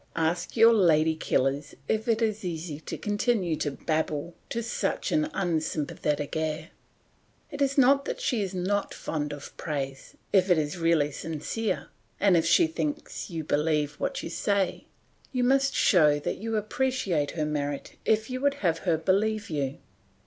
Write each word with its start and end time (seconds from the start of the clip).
Ask 0.15 0.57
your 0.57 0.73
lady 0.73 1.13
killers 1.13 1.75
if 1.87 2.07
it 2.07 2.23
is 2.23 2.43
easy 2.43 2.79
to 2.79 2.97
continue 2.97 3.55
to 3.57 3.69
babble 3.69 4.33
to 4.49 4.63
such, 4.63 5.11
an 5.11 5.29
unsympathetic 5.31 6.35
ear. 6.35 6.71
It 7.51 7.61
is 7.61 7.77
not 7.77 8.05
that 8.05 8.19
she 8.19 8.41
is 8.41 8.55
not 8.55 8.95
fond 8.95 9.31
of 9.31 9.55
praise 9.57 10.15
if 10.33 10.49
it 10.49 10.57
is 10.57 10.75
really 10.79 11.11
sincere, 11.11 11.89
and 12.19 12.35
if 12.35 12.47
she 12.47 12.65
thinks 12.65 13.29
you 13.29 13.43
believe 13.43 13.91
what 13.99 14.23
you 14.23 14.31
say. 14.31 14.87
You 15.31 15.43
must 15.43 15.75
show 15.75 16.17
that 16.17 16.37
you 16.39 16.57
appreciate 16.57 17.29
her 17.37 17.45
merit 17.45 17.95
if 18.03 18.27
you 18.27 18.41
would 18.41 18.55
have 18.65 18.79
her 18.89 18.97
believe 18.97 19.51
you. 19.51 19.77